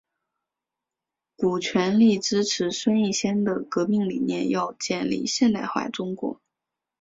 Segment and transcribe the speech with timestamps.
[1.35, 6.41] 古全力支持孙逸仙的革命理念要建立现代化中国。